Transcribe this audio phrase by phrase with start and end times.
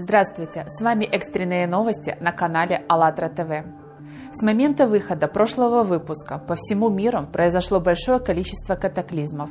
[0.00, 3.66] Здравствуйте, с вами экстренные новости на канале АЛЛАТРА ТВ.
[4.32, 9.50] С момента выхода прошлого выпуска по всему миру произошло большое количество катаклизмов.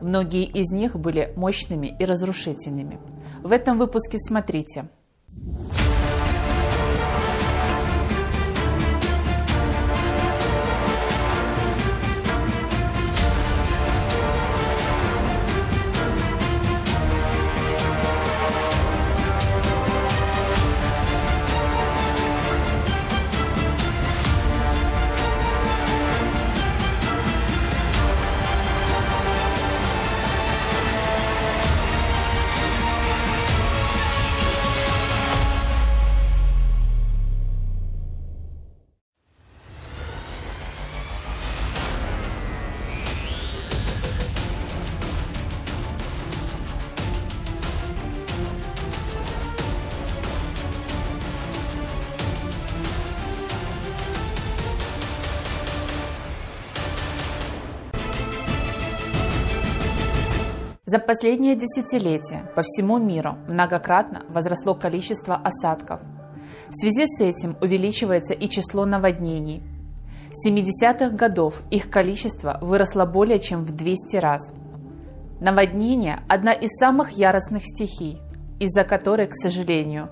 [0.00, 2.98] Многие из них были мощными и разрушительными.
[3.44, 4.88] В этом выпуске смотрите–
[60.88, 65.98] За последние десятилетия по всему миру многократно возросло количество осадков.
[66.68, 69.64] В связи с этим увеличивается и число наводнений.
[70.32, 74.52] С 70-х годов их количество выросло более чем в 200 раз.
[75.40, 78.20] Наводнение– одна из самых яростных стихий,
[78.60, 80.10] из-за которой, к сожалению,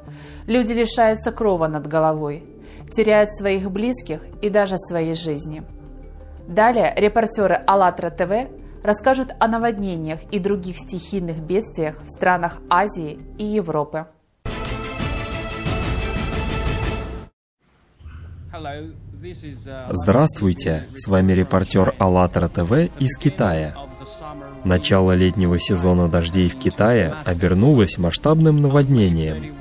[0.48, 2.42] люди лишаются крова над головой,
[2.90, 5.62] теряют своих близких и даже свои жизни.
[6.48, 13.44] Далее репортеры АЛЛАТРА ТВ расскажут о наводнениях и других стихийных бедствиях в странах Азии и
[13.44, 14.06] Европы.
[19.90, 23.74] Здравствуйте, с вами репортер АЛЛАТРА ТВ из Китая.
[24.64, 29.54] Начало летнего сезона дождей в Китае обернулось масштабным наводнением.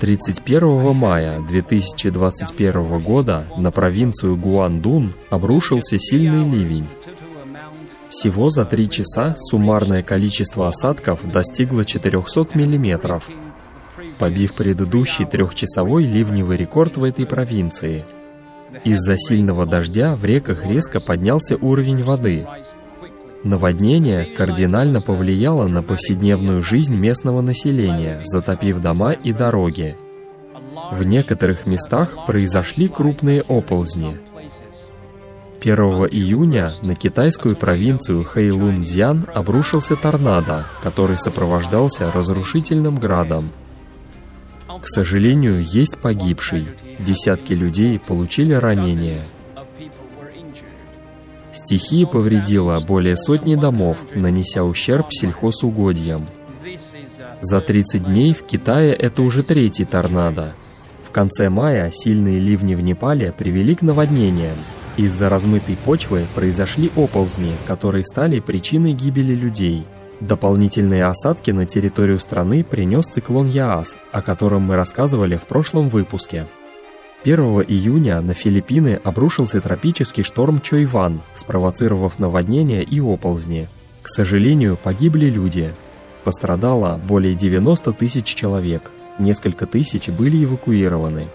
[0.00, 6.88] 31 мая 2021 года на провинцию Гуандун обрушился сильный ливень,
[8.10, 13.22] всего за три часа суммарное количество осадков достигло 400 мм,
[14.18, 18.04] побив предыдущий трехчасовой ливневый рекорд в этой провинции.
[18.84, 22.46] Из-за сильного дождя в реках резко поднялся уровень воды.
[23.44, 29.96] Наводнение кардинально повлияло на повседневную жизнь местного населения, затопив дома и дороги.
[30.92, 34.18] В некоторых местах произошли крупные оползни–
[35.60, 35.76] 1
[36.10, 43.50] июня на китайскую провинцию Хэйлунцзян обрушился торнадо, который сопровождался разрушительным градом.
[44.66, 46.68] К сожалению, есть погибший.
[46.98, 49.20] Десятки людей получили ранения.
[51.52, 56.26] Стихия повредила более сотни домов, нанеся ущерб сельхозугодьям.
[57.42, 60.54] За 30 дней в Китае это уже третий торнадо.
[61.06, 64.56] В конце мая сильные ливни в Непале привели к наводнениям,
[65.00, 69.86] из-за размытой почвы произошли оползни, которые стали причиной гибели людей.
[70.20, 76.46] Дополнительные осадки на территорию страны принес циклон Яас, о котором мы рассказывали в прошлом выпуске.
[77.24, 83.68] 1 июня на Филиппины обрушился тропический шторм Чойван, спровоцировав наводнение и оползни.
[84.02, 85.72] К сожалению, погибли люди.
[86.24, 91.28] Пострадало более 90 тысяч человек, несколько тысяч были эвакуированы.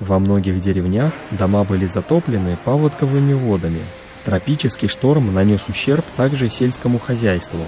[0.00, 3.80] Во многих деревнях дома были затоплены паводковыми водами.
[4.24, 7.60] Тропический шторм нанес ущерб также сельскому хозяйству.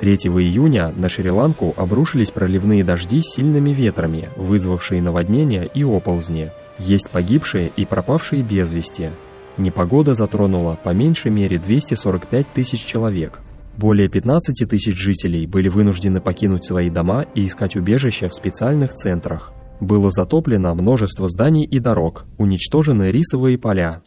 [0.00, 6.50] 3 июня на Шри-Ланку обрушились проливные дожди с сильными ветрами, вызвавшие наводнения и оползни.
[6.78, 9.10] Есть погибшие и пропавшие без вести.
[9.56, 13.40] Непогода затронула по меньшей мере 245 тысяч человек.
[13.78, 19.52] Более 15 тысяч жителей были вынуждены покинуть свои дома и искать убежище в специальных центрах.
[19.80, 24.02] Было затоплено множество зданий и дорог, уничтожены рисовые поля.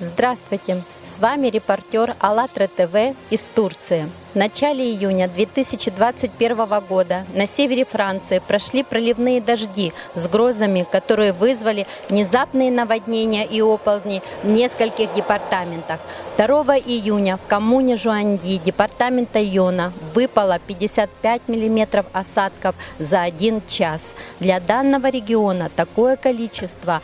[0.00, 0.82] Здравствуйте!
[1.04, 4.06] С вами репортер АЛЛАТРА ТВ из Турции.
[4.32, 11.84] В начале июня 2021 года на севере Франции прошли проливные дожди с грозами, которые вызвали
[12.08, 15.98] внезапные наводнения и оползни в нескольких департаментах.
[16.36, 16.46] 2
[16.78, 24.00] июня в коммуне Жуанди департамента Йона выпало 55 мм осадков за один час.
[24.38, 27.02] Для данного региона такое количество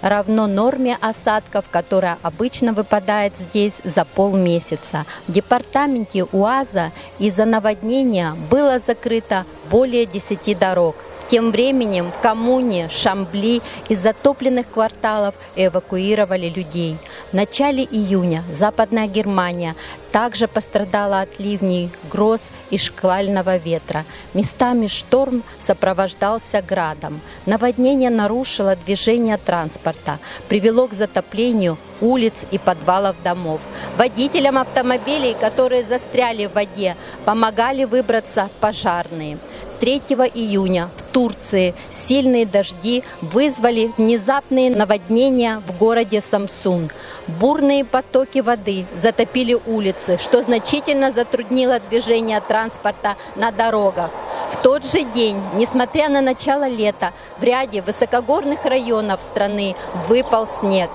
[0.00, 5.04] равно норме осадков, которая обычно выпадает здесь за полмесяца.
[5.26, 6.24] В департаменте
[6.68, 10.96] УАЗа из-за наводнения было закрыто более 10 дорог.
[11.30, 16.96] Тем временем в коммуне Шамбли из затопленных кварталов эвакуировали людей.
[17.30, 19.74] В начале июня Западная Германия
[20.12, 22.40] также пострадала от ливней, гроз
[22.70, 24.06] и шквального ветра.
[24.32, 27.20] Местами шторм сопровождался градом.
[27.44, 33.60] Наводнение нарушило движение транспорта, привело к затоплению улиц и подвалов домов.
[33.98, 36.96] Водителям автомобилей, которые застряли в воде,
[37.26, 39.36] помогали выбраться пожарные.
[39.80, 39.98] 3
[40.34, 41.74] июня в Турции
[42.06, 46.90] сильные дожди вызвали внезапные наводнения в городе Самсун.
[47.40, 54.12] Бурные потоки воды затопили улицы, что значительно затруднило движение транспорта на дорогах.
[54.52, 59.74] В тот же день, несмотря на начало лета, в ряде высокогорных районов страны
[60.08, 60.88] выпал снег.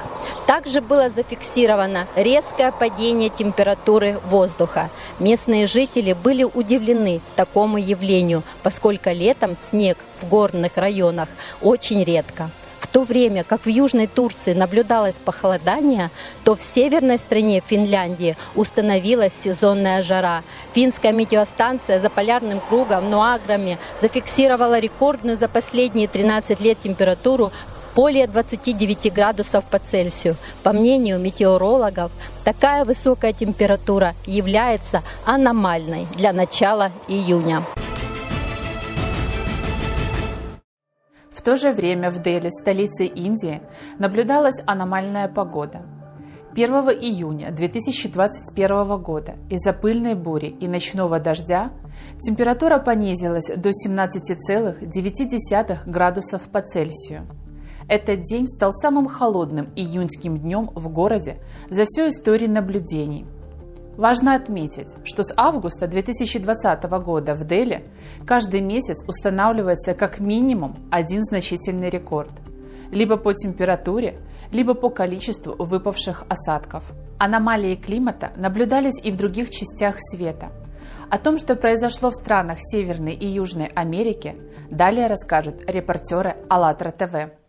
[0.47, 4.89] Также было зафиксировано резкое падение температуры воздуха.
[5.19, 11.29] Местные жители были удивлены такому явлению, поскольку летом снег в горных районах
[11.61, 12.49] очень редко.
[12.79, 16.11] В то время как в Южной Турции наблюдалось похолодание,
[16.43, 20.43] то в северной стране Финляндии установилась сезонная жара.
[20.75, 27.51] Финская метеостанция за полярным кругом в Нуаграме зафиксировала рекордную за последние 13 лет температуру
[27.95, 30.35] более 29 градусов по Цельсию.
[30.61, 32.11] По мнению метеорологов,
[32.43, 37.63] такая высокая температура является аномальной для начала июня.
[41.43, 43.61] В то же время в Дели, столице Индии,
[43.99, 45.81] наблюдалась аномальная погода.
[46.53, 51.73] 1 июня 2021 года из-за пыльной бури и ночного дождя
[52.21, 57.27] температура понизилась до 17,9 градусов по Цельсию.
[57.89, 63.25] Этот день стал самым холодным июньским днем в городе за всю историю наблюдений.
[63.97, 67.83] Важно отметить, что с августа 2020 года в Дели
[68.25, 72.31] каждый месяц устанавливается как минимум один значительный рекорд.
[72.91, 74.19] Либо по температуре,
[74.51, 76.91] либо по количеству выпавших осадков.
[77.19, 80.51] Аномалии климата наблюдались и в других частях света.
[81.09, 84.35] О том, что произошло в странах Северной и Южной Америки,
[84.71, 87.42] далее расскажут репортеры АЛЛАТРА ТВ.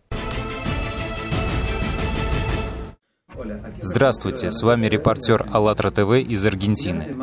[3.81, 7.15] Здравствуйте, с вами репортер АЛЛАТРА ТВ из Аргентины.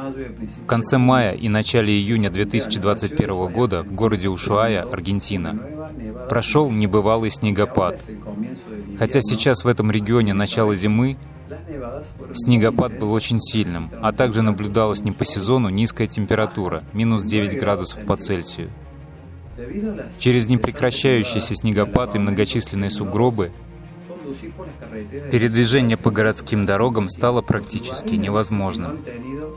[0.64, 5.60] В конце мая и начале июня 2021 года в городе Ушуая, Аргентина,
[6.30, 8.04] прошел небывалый снегопад.
[8.98, 11.18] Хотя сейчас в этом регионе начало зимы,
[12.34, 18.06] снегопад был очень сильным, а также наблюдалась не по сезону низкая температура, минус 9 градусов
[18.06, 18.70] по Цельсию.
[20.20, 23.52] Через непрекращающийся снегопад и многочисленные сугробы
[25.32, 29.00] Передвижение по городским дорогам стало практически невозможным.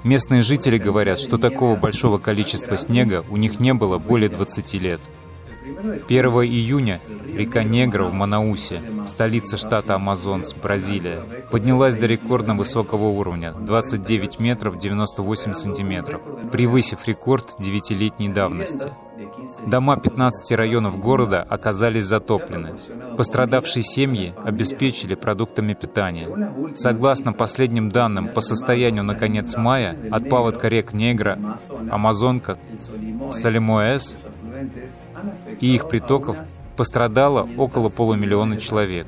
[0.04, 5.00] Местные жители говорят, что такого большого количества снега у них не было более 20 лет.
[5.84, 6.08] 1
[6.44, 7.00] июня
[7.34, 11.20] река Негра в Манаусе, столица штата Амазонс, Бразилия,
[11.50, 18.92] поднялась до рекордно высокого уровня– 29 метров 98 сантиметров, превысив рекорд девятилетней давности.
[19.66, 22.76] Дома 15 районов города оказались затоплены.
[23.18, 26.28] Пострадавшие семьи обеспечили продуктами питания.
[26.74, 31.58] Согласно последним данным, по состоянию на конец мая от паводка рек Негра,
[31.90, 32.58] Амазонка,
[33.30, 34.16] Салимоэс
[35.60, 36.38] и их притоков
[36.76, 39.06] пострадало около полумиллиона человек.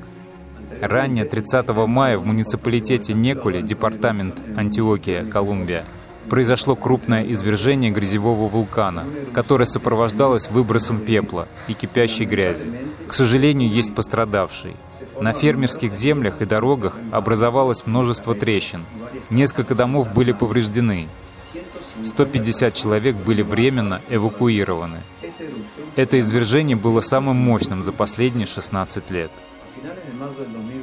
[0.81, 5.85] Ранее 30 мая в муниципалитете Некуле, департамент Антиокия, Колумбия,
[6.29, 12.67] произошло крупное извержение грязевого вулкана, которое сопровождалось выбросом пепла и кипящей грязи.
[13.07, 14.75] К сожалению, есть пострадавшие.
[15.19, 18.83] На фермерских землях и дорогах образовалось множество трещин.
[19.29, 21.07] Несколько домов были повреждены.
[22.03, 25.01] 150 человек были временно эвакуированы.
[25.95, 29.31] Это извержение было самым мощным за последние 16 лет.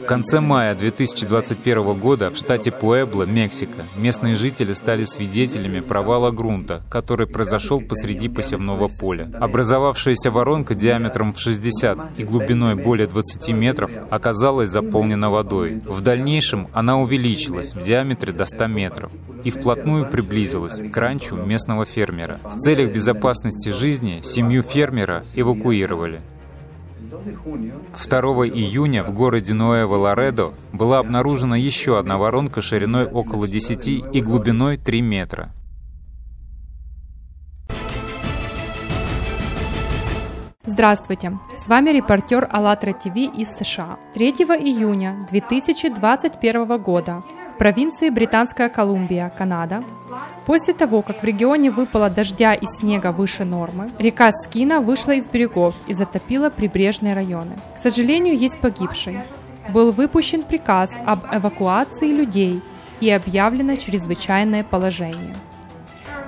[0.03, 6.83] В конце мая 2021 года в штате Пуэбло, Мексика, местные жители стали свидетелями провала грунта,
[6.91, 9.29] который произошел посреди посевного поля.
[9.41, 15.81] Образовавшаяся воронка диаметром в 60 и глубиной более 20 метров оказалась заполнена водой.
[15.85, 21.85] В дальнейшем она увеличилась в диаметре до 100 метров и вплотную приблизилась к ранчу местного
[21.85, 22.39] фермера.
[22.45, 26.21] В целях безопасности жизни семью фермера эвакуировали.
[27.25, 34.77] 2 июня в городе Ноэво-Лоредо была обнаружена еще одна воронка шириной около 10 и глубиной
[34.77, 35.53] 3 метра.
[40.67, 41.39] Здравствуйте!
[41.55, 43.99] С вами репортер АЛЛАТРА ТВ из США.
[44.13, 47.23] 3 июня 2021 года
[47.55, 49.85] в провинции Британская Колумбия, Канада,
[50.45, 55.29] после того, как в регионе выпало дождя и снега выше нормы, река Скина вышла из
[55.29, 57.57] берегов и затопила прибрежные районы.
[57.77, 59.25] К сожалению, есть погибшие.
[59.69, 62.61] был выпущен приказ об эвакуации людей
[63.01, 65.37] и объявлено чрезвычайное положение.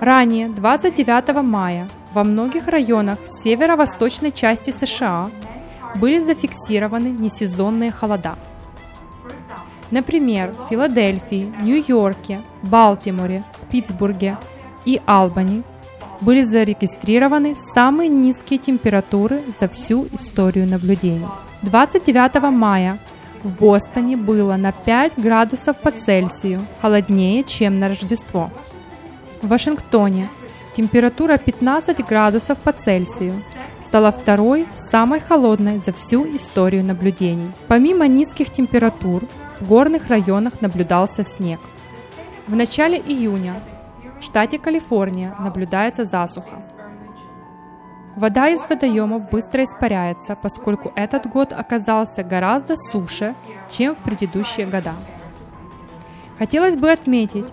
[0.00, 5.30] Ранее, 29 мая, во многих районах северо-восточной части США
[5.96, 8.36] были зафиксированы несезонные холода.
[9.90, 14.38] Например, в Филадельфии, Нью-Йорке, Балтиморе, Питтсбурге
[14.84, 15.62] и Албани
[16.20, 21.26] были зарегистрированы самые низкие температуры за всю историю наблюдений.
[21.62, 22.98] 29 мая
[23.42, 28.50] в Бостоне было на 5 градусов по Цельсию холоднее, чем на Рождество.
[29.42, 30.30] В Вашингтоне
[30.74, 33.34] температура 15 градусов по Цельсию
[33.84, 37.52] стала второй самой холодной за всю историю наблюдений.
[37.68, 39.22] Помимо низких температур,
[39.60, 41.60] в горных районах наблюдался снег.
[42.46, 43.54] В начале июня
[44.20, 46.62] в штате Калифорния наблюдается засуха.
[48.16, 53.34] Вода из водоемов быстро испаряется, поскольку этот год оказался гораздо суше,
[53.68, 54.94] чем в предыдущие года.
[56.38, 57.46] Хотелось бы отметить,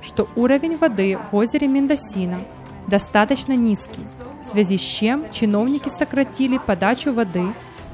[0.00, 2.40] что уровень воды в озере Мендосина
[2.86, 4.04] достаточно низкий,
[4.40, 7.44] в связи с чем чиновники сократили подачу воды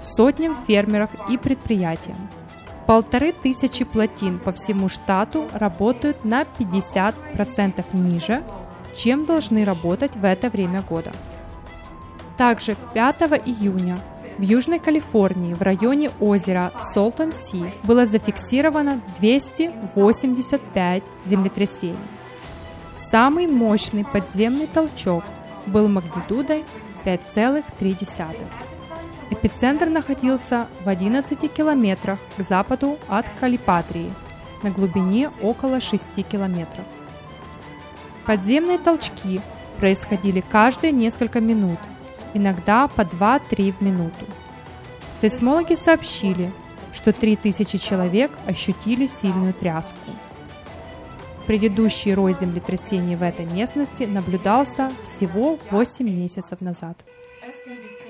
[0.02, 2.16] сотням фермеров и предприятиям.
[2.88, 8.42] Полторы тысячи плотин по всему штату работают на 50% ниже,
[8.96, 11.12] чем должны работать в это время года.
[12.38, 13.98] Также 5 июня
[14.38, 21.98] в Южной Калифорнии в районе озера Солтон-Си было зафиксировано 285 землетрясений.
[22.94, 25.24] Самый мощный подземный толчок
[25.66, 26.64] был магнитудой
[27.04, 28.34] 5,3.
[29.30, 34.12] Эпицентр находился в 11 километрах к западу от Калипатрии
[34.62, 36.84] на глубине около 6 километров.
[38.26, 39.40] Подземные толчки
[39.78, 41.78] происходили каждые несколько минут–
[42.34, 44.24] иногда по 2-3 в минуту.
[45.20, 46.50] Сейсмологи сообщили,
[46.92, 49.96] что 3000 человек ощутили сильную тряску.
[51.46, 56.98] Предыдущий рой землетрясений в этой местности наблюдался всего 8 месяцев назад.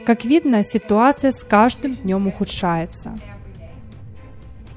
[0.08, 3.14] Как видно, ситуация с каждым днем ухудшается.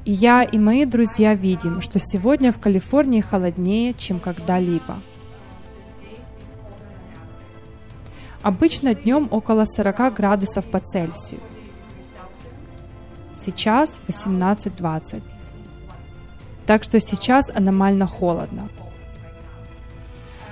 [0.03, 4.97] И я и мои друзья видим, что сегодня в Калифорнии холоднее, чем когда-либо–
[8.41, 11.39] Обычно днем около 40 градусов по Цельсию.
[13.33, 15.23] Сейчас 18-20.
[16.65, 18.67] Так что сейчас аномально холодно.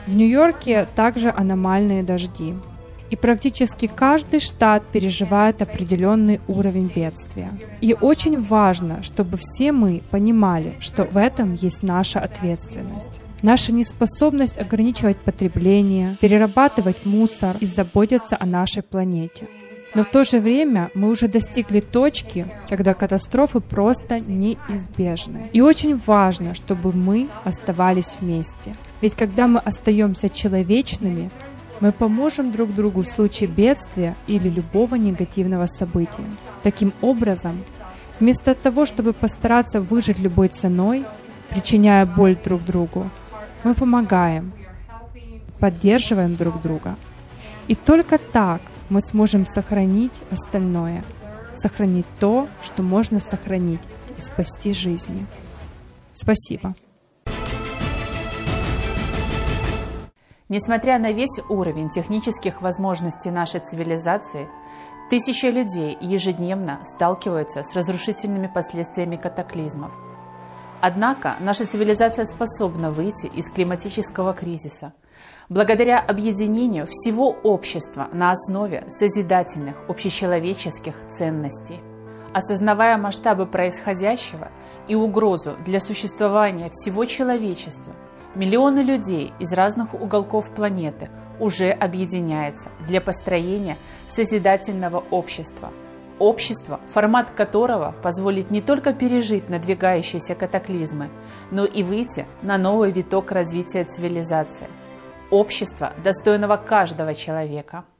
[0.05, 2.55] В Нью-Йорке также аномальные дожди.
[3.09, 7.51] И практически каждый штат переживает определенный уровень бедствия.
[7.81, 13.21] И очень важно, чтобы все мы понимали, что в этом есть наша ответственность.
[13.41, 19.47] Наша неспособность ограничивать потребление, перерабатывать мусор и заботиться о нашей планете.
[19.95, 25.49] Но в то же время мы уже достигли точки, когда катастрофы просто неизбежны.
[25.51, 28.75] И очень важно, чтобы мы оставались вместе.
[29.01, 31.31] Ведь когда мы остаемся человечными,
[31.79, 36.23] мы поможем друг другу в случае бедствия или любого негативного события.
[36.63, 37.63] Таким образом,
[38.19, 41.05] вместо того, чтобы постараться выжить любой ценой,
[41.49, 43.09] причиняя боль друг другу,
[43.63, 44.51] мы помогаем,
[45.59, 46.95] поддерживаем друг друга.
[47.67, 51.03] И только так мы сможем сохранить остальное,
[51.53, 53.81] сохранить то, что можно сохранить,
[54.17, 55.25] и спасти жизни.
[56.13, 56.75] Спасибо.
[60.49, 64.49] Несмотря на весь уровень технических возможностей нашей цивилизации,
[65.09, 69.91] тысячи людей ежедневно сталкиваются с разрушительными последствиями катаклизмов–
[70.81, 74.93] Однако наша цивилизация способна выйти из климатического кризиса
[75.49, 81.81] благодаря объединению всего общества на основе созидательных общечеловеческих ценностей.
[82.33, 84.49] Осознавая масштабы происходящего
[84.87, 87.93] и угрозу для существования всего человечества,
[88.35, 91.09] миллионы людей из разных уголков планеты
[91.39, 95.71] уже объединяются для построения созидательного общества–
[96.19, 101.09] Общество, формат которого позволит не только пережить надвигающиеся катаклизмы,
[101.49, 104.67] но и выйти на новый виток развития цивилизации.
[105.31, 107.85] Общество, достойного каждого человека–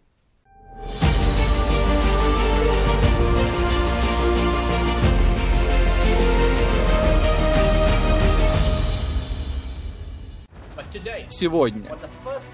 [11.29, 11.97] Сегодня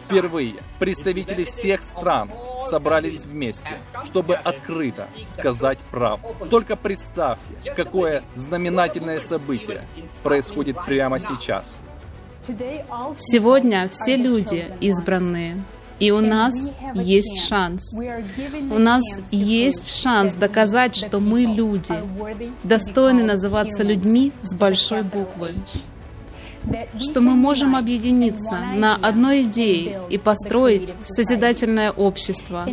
[0.06, 2.32] впервые представители всех стран
[2.70, 6.36] собрались вместе, чтобы открыто сказать правду.
[6.50, 9.82] Только представьте, какое знаменательное событие
[10.24, 11.80] происходит прямо сейчас.
[13.18, 15.64] Сегодня все люди, избранные,
[15.98, 17.96] И у нас есть шанс.
[17.98, 21.96] У нас есть шанс доказать, что мы люди,
[22.64, 25.56] достойны называться людьми с большой буквы.
[27.00, 32.66] Что мы можем объединиться на одной идее и построить созидательное общество.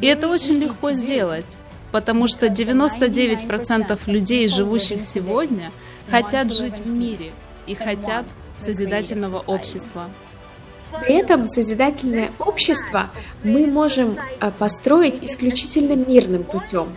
[0.00, 1.56] И это очень легко сделать,
[1.92, 5.72] потому что 99% людей, живущих сегодня,
[6.10, 7.32] хотят жить в мире
[7.66, 8.24] и хотят
[8.56, 10.08] созидательного общества.
[11.02, 13.10] При этом созидательное общество
[13.44, 16.88] мы можем э, построить исключительно мирным путем.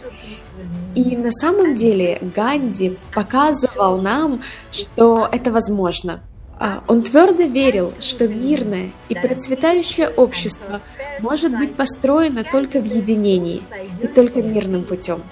[0.96, 4.42] И на самом деле Ганди показывал нам,
[4.72, 6.22] что это возможно.
[6.64, 10.80] А, он твердо верил, что мирное и процветающее общество
[11.20, 13.64] может быть построено только в единении
[14.02, 15.24] и только мирным путем.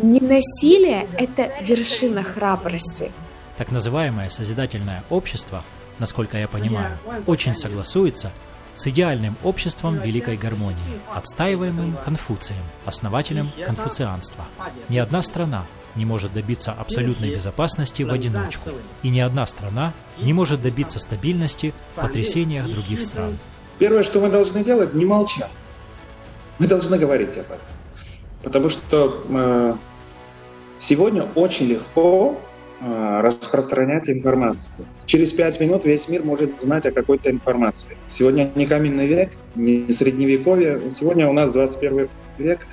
[0.00, 3.10] Ненасилие– это вершина храбрости.
[3.56, 5.64] Так называемое созидательное общество
[5.98, 8.32] насколько я понимаю, очень согласуется
[8.74, 14.44] с идеальным обществом великой гармонии, отстаиваемым Конфуцием, основателем конфуцианства.
[14.88, 15.64] Ни одна страна
[15.96, 18.70] не может добиться абсолютной безопасности в одиночку,
[19.02, 23.38] и ни одна страна не может добиться стабильности в потрясениях других стран.
[23.78, 25.50] Первое, что мы должны делать, не молчать.
[26.58, 27.58] Мы должны говорить об этом.
[28.42, 29.74] Потому что э,
[30.78, 32.38] сегодня очень легко
[32.84, 34.74] Э, распространять информацию.
[35.06, 37.96] Через пять минут весь мир может знать о какой-то информации.
[38.08, 42.08] Сегодня не каменный век, не средневековье, сегодня у нас 21
[42.38, 42.66] век,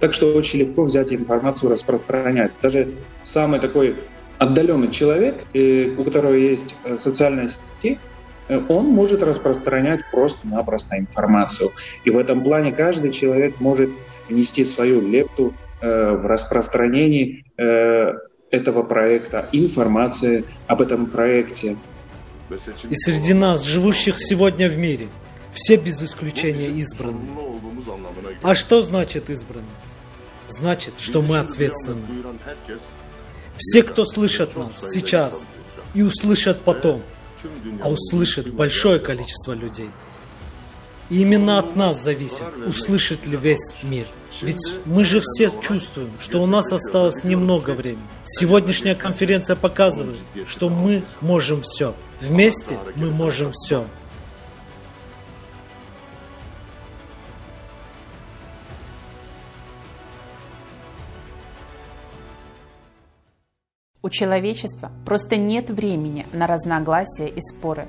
[0.00, 2.58] так что очень легко взять информацию, распространять.
[2.62, 2.88] Даже
[3.24, 3.96] самый такой
[4.38, 5.44] отдаленный человек,
[5.98, 7.48] у которого есть э, социальная
[7.80, 7.98] сеть,
[8.48, 11.70] э, он может распространять просто-напросто информацию.
[12.04, 13.90] И в этом плане каждый человек может
[14.28, 17.44] внести свою лепту в распространении
[18.50, 21.76] этого проекта, информации об этом проекте.
[22.50, 25.08] И среди нас, живущих сегодня в мире,
[25.56, 27.18] все без исключения избраны.
[28.42, 29.66] А что значит избраны?
[30.48, 32.02] Значит, что мы ответственны.
[33.56, 35.46] Все, кто слышат нас сейчас
[35.94, 37.02] и услышат потом,
[37.82, 39.90] а услышит большое количество людей.
[41.08, 44.06] И именно от нас зависит, услышит ли весь мир.
[44.42, 48.02] Ведь мы же все чувствуем, что у нас осталось немного времени.
[48.24, 51.94] Сегодняшняя конференция показывает, что мы можем все.
[52.20, 53.86] Вместе мы можем все.
[64.06, 67.88] У человечества просто нет времени на разногласия и споры.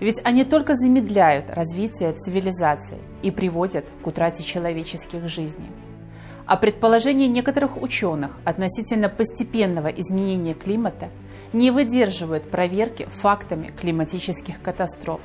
[0.00, 5.70] Ведь они только замедляют развитие цивилизации и приводят к утрате человеческих жизней.
[6.44, 11.08] А предположения некоторых ученых относительно постепенного изменения климата
[11.54, 15.22] не выдерживают проверки фактами климатических катастроф.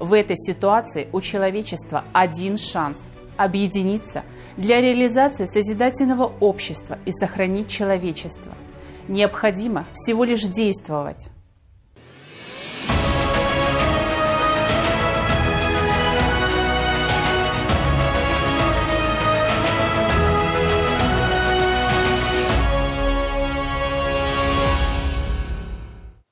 [0.00, 4.24] В этой ситуации у человечества один шанс– объединиться
[4.56, 8.52] для реализации созидательного общества и сохранить человечество.
[9.08, 11.28] Необходимо всего лишь действовать.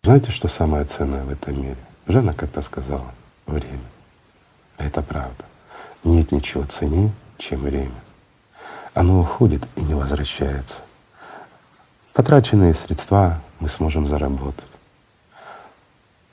[0.05, 1.77] Знаете, что самое ценное в этом мире?
[2.07, 3.15] Жена как-то сказала—
[3.47, 3.79] время.
[4.77, 5.45] Это правда.
[6.05, 7.95] Нет ничего ценнее, чем время.
[8.95, 10.77] Оно уходит и не возвращается.
[12.13, 14.65] Потраченные средства мы сможем заработать.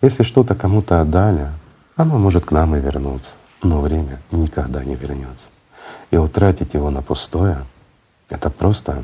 [0.02, 1.50] Если что-то кому-то отдали,
[1.96, 5.46] оно может к нам и вернуться, но время никогда не вернется.
[6.12, 7.66] И утратить его на пустое—
[8.30, 9.04] это просто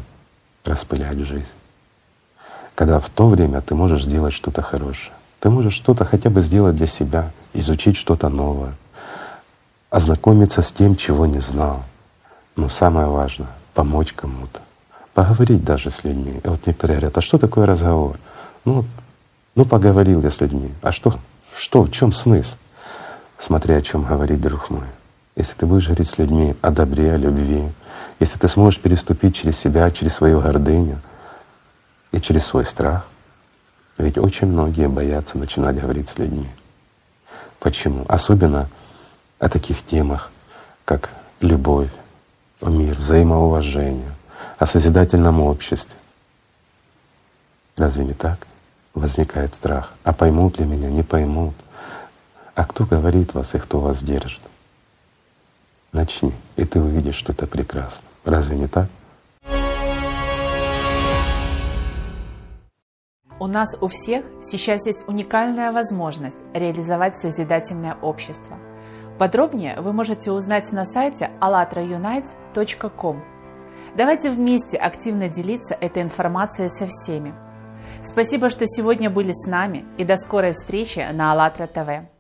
[0.64, 1.48] распылять жизнь
[2.76, 5.14] когда в то время ты можешь сделать что-то хорошее.
[5.40, 8.74] Ты можешь что-то хотя бы сделать для себя, изучить что-то новое,
[9.90, 11.84] ознакомиться с тем, чего не знал.
[12.56, 14.60] Но самое важное— помочь кому-то,
[15.16, 16.40] поговорить даже с людьми.
[16.44, 18.20] И вот некоторые говорят, а что такое разговор?
[18.66, 18.86] Ну,
[19.56, 20.72] ну поговорил я с людьми.
[20.84, 21.16] А что,
[21.56, 22.56] что, в чем смысл?
[23.40, 24.86] Смотри, о чем говорит друг мой.
[25.36, 27.64] Если ты будешь говорить с людьми о добре, о любви,
[28.20, 31.02] если ты сможешь переступить через себя, через свою гордыню—
[32.16, 33.06] и через свой страх.
[33.98, 36.48] Ведь очень многие боятся начинать говорить с людьми.
[37.60, 38.06] Почему?
[38.08, 38.70] Особенно
[39.38, 40.32] о таких темах,
[40.86, 41.10] как
[41.42, 41.90] любовь,
[42.62, 44.15] мир, взаимоуважение,
[44.58, 45.96] о созидательном обществе.
[47.76, 48.48] Разве не так?
[48.94, 49.94] Возникает страх.
[50.04, 50.90] А поймут ли меня?
[50.90, 51.56] Не поймут.
[52.54, 54.42] А кто говорит вас и кто вас держит?
[55.92, 58.08] Начни, и ты увидишь, что это прекрасно.
[58.24, 58.88] Разве не так?
[63.38, 68.58] У нас у всех сейчас есть уникальная возможность реализовать созидательное общество.
[69.20, 73.35] Подробнее вы можете узнать на сайте allatraunite.com.
[73.96, 77.34] Давайте вместе активно делиться этой информацией со всеми.
[78.04, 82.15] Спасибо, что сегодня были с нами и до скорой встречи на АЛЛАТРА ТВ.